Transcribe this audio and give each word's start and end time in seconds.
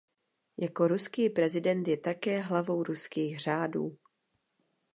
Jako 0.57 0.87
ruský 0.87 1.29
prezident 1.29 1.87
je 1.87 1.97
také 1.97 2.41
hlavou 2.41 2.83
ruských 2.83 3.39
řádů. 3.39 3.97